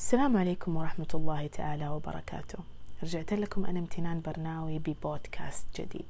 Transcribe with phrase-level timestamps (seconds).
[0.00, 2.58] السلام عليكم ورحمة الله تعالى وبركاته.
[3.02, 6.06] رجعت لكم أنا امتنان برناوي ببودكاست جديد.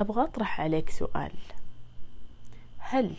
[0.00, 1.32] أبغى أطرح عليك سؤال.
[2.78, 3.16] هل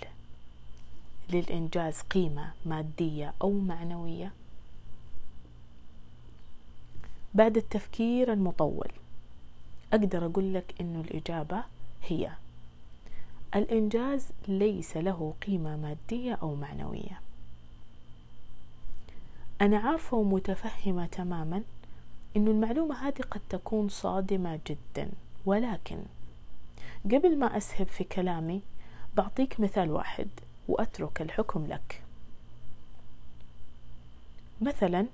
[1.29, 4.31] للإنجاز قيمة مادية أو معنوية؟
[7.33, 8.91] بعد التفكير المطول
[9.93, 11.63] أقدر أقول لك إنه الإجابة
[12.07, 12.31] هي
[13.55, 17.22] الإنجاز ليس له قيمة مادية أو معنوية.
[19.63, 21.63] أنا عارفة ومتفهمة تماما
[22.37, 25.09] إنه المعلومة هذه قد تكون صادمة جدا
[25.45, 25.97] ولكن
[27.05, 28.61] قبل ما أسهب في كلامي
[29.15, 30.27] بعطيك مثال واحد
[30.67, 32.01] وأترك الحكم لك.
[34.61, 35.05] مثلا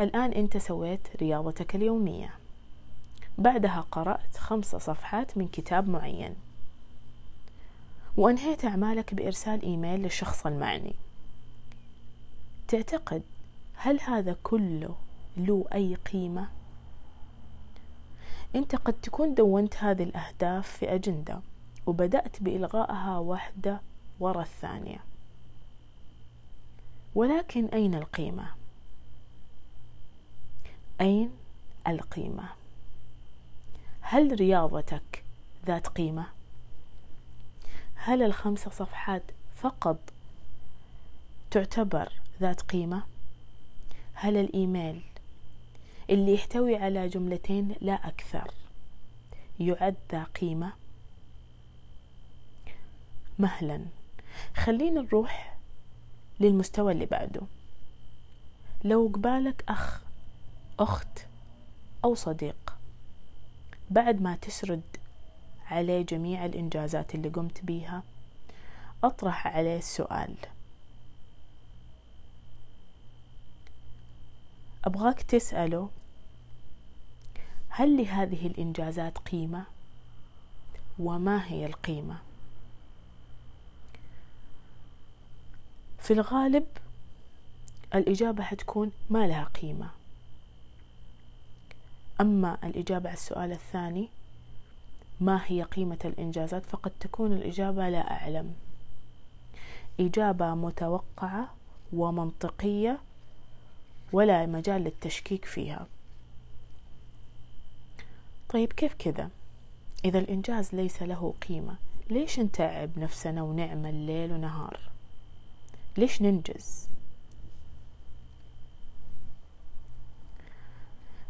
[0.00, 2.34] الآن أنت سويت رياضتك اليومية.
[3.38, 6.34] بعدها قرأت خمس صفحات من كتاب معين.
[8.16, 10.94] وأنهيت أعمالك بإرسال إيميل للشخص المعني.
[12.68, 13.22] تعتقد
[13.74, 14.96] هل هذا كله
[15.36, 16.48] له أي قيمة؟
[18.54, 21.40] أنت قد تكون دونت هذه الأهداف في أجندة
[21.86, 23.80] وبدأت بإلغائها واحدة
[24.20, 24.98] ورا الثانية
[27.14, 28.46] ولكن أين القيمة؟
[31.00, 31.30] أين
[31.86, 32.48] القيمة؟
[34.00, 35.24] هل رياضتك
[35.66, 36.26] ذات قيمة؟
[37.94, 39.22] هل الخمس صفحات
[39.56, 39.98] فقط
[41.50, 43.11] تعتبر ذات قيمة؟
[44.14, 45.02] هل الإيميل
[46.10, 48.50] اللي يحتوي على جملتين لا أكثر
[49.60, 50.72] يعد ذا قيمة؟
[53.38, 53.84] مهلا.
[54.56, 55.56] خلينا نروح
[56.40, 57.40] للمستوى اللي بعده.
[58.84, 60.02] لو قبالك أخ
[60.78, 61.26] أخت
[62.04, 62.76] أو صديق
[63.90, 64.82] بعد ما تسرد
[65.70, 68.02] عليه جميع الإنجازات اللي قمت بيها
[69.04, 70.34] أطرح عليه السؤال.
[74.84, 75.88] أبغاك تسأله
[77.68, 79.64] هل لهذه الإنجازات قيمة؟
[80.98, 82.18] وما هي القيمة؟
[85.98, 86.66] في الغالب
[87.94, 89.90] الإجابة حتكون ما لها قيمة
[92.20, 94.08] أما الإجابة على السؤال الثاني
[95.20, 98.54] ما هي قيمة الإنجازات فقد تكون الإجابة لا أعلم
[100.00, 101.54] إجابة متوقعة
[101.92, 102.98] ومنطقية
[104.12, 105.86] ولا مجال للتشكيك فيها.
[108.48, 109.30] طيب كيف كذا؟
[110.04, 111.76] إذا الإنجاز ليس له قيمة
[112.10, 114.80] ليش نتعب نفسنا ونعمل ليل ونهار؟
[115.96, 116.88] ليش ننجز؟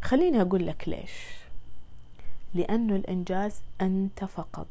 [0.03, 1.13] خليني أقول لك ليش.
[2.55, 4.69] لأنه الإنجاز أنت فقط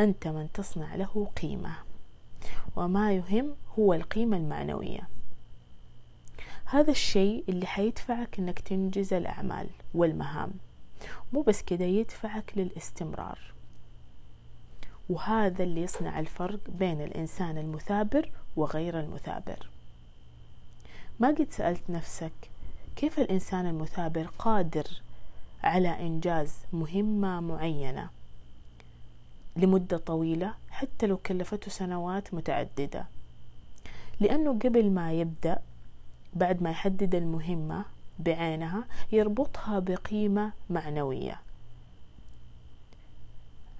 [0.00, 1.76] أنت من تصنع له قيمة
[2.76, 5.08] وما يهم هو القيمة المعنوية.
[6.70, 10.50] هذا الشيء اللي حيدفعك إنك تنجز الأعمال والمهام
[11.32, 13.38] مو بس كده يدفعك للاستمرار.
[15.08, 19.68] وهذا اللي يصنع الفرق بين الإنسان المثابر وغير المثابر.
[21.20, 22.32] ما قد سألت نفسك
[22.96, 24.86] كيف الإنسان المثابر قادر
[25.62, 28.08] على إنجاز مهمة معينة
[29.56, 33.06] لمدة طويلة حتى لو كلفته سنوات متعددة؟
[34.20, 35.58] لأنه قبل ما يبدأ
[36.34, 37.84] بعد ما يحدد المهمة
[38.18, 41.40] بعينها يربطها بقيمة معنوية.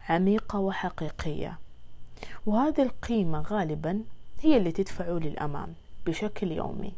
[0.08, 1.58] عميقة وحقيقية.
[2.46, 4.04] وهذه القيمة غالبا
[4.40, 5.74] هي اللي تدفعه للأمام
[6.06, 6.92] بشكل يومي.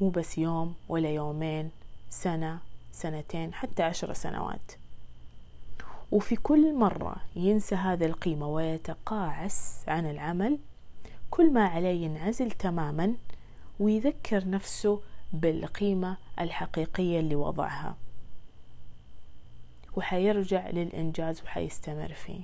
[0.00, 1.70] مو بس يوم ولا يومين
[2.10, 2.58] سنة
[2.92, 4.72] سنتين حتى عشر سنوات.
[6.12, 10.58] وفي كل مرة ينسى هذه القيمة ويتقاعس عن العمل
[11.30, 13.14] كل ما عليه ينعزل تماما
[13.80, 15.02] ويذكر نفسه
[15.32, 17.96] بالقيمة الحقيقية اللي وضعها.
[19.96, 22.40] وحيرجع للإنجاز وحيستمر فيه.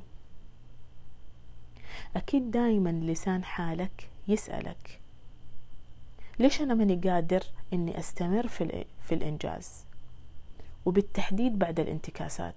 [2.17, 5.01] أكيد دايما لسان حالك يسألك
[6.39, 7.42] ليش أنا ماني قادر
[7.72, 9.84] إني أستمر في, في الإنجاز؟
[10.84, 12.54] وبالتحديد بعد الانتكاسات.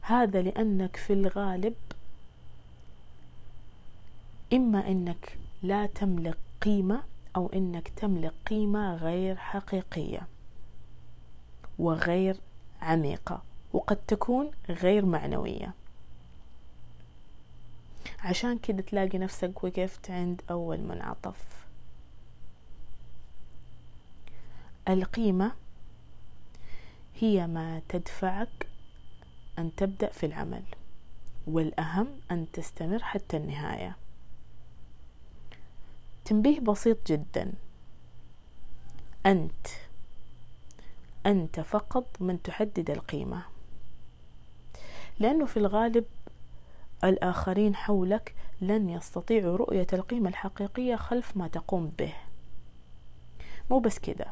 [0.00, 1.74] هذا لأنك في الغالب
[4.52, 7.02] إما أنك لا تملك قيمة
[7.36, 10.28] أو أنك تملك قيمة غير حقيقية
[11.78, 12.36] وغير
[12.80, 13.42] عميقة
[13.72, 15.74] وقد تكون غير معنوية.
[18.20, 21.66] عشان كده تلاقي نفسك وقفت عند أول منعطف.
[24.88, 25.52] القيمة
[27.20, 28.66] هي ما تدفعك
[29.58, 30.62] أن تبدأ في العمل
[31.46, 33.96] والأهم أن تستمر حتى النهاية.
[36.24, 37.52] تنبيه بسيط جدا.
[39.26, 39.66] أنت
[41.26, 43.42] أنت فقط من تحدد القيمة.
[45.18, 46.04] لأنه في الغالب
[47.04, 52.12] الآخرين حولك لن يستطيعوا رؤية القيمة الحقيقية خلف ما تقوم به.
[53.70, 54.26] مو بس كده.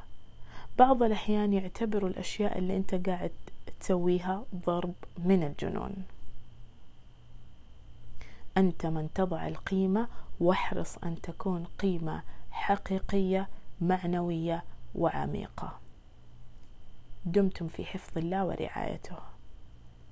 [0.79, 3.33] بعض الأحيان يعتبروا الأشياء اللي أنت قاعد
[3.81, 5.95] تسويها ضرب من الجنون.
[8.57, 10.09] أنت من تضع القيمة
[10.41, 13.49] واحرص أن تكون قيمة حقيقية
[13.81, 14.65] معنوية
[14.95, 15.79] وعميقة.
[17.25, 19.32] دمتم في حفظ الله ورعايته.